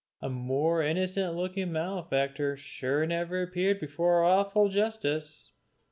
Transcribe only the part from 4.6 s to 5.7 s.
Justice!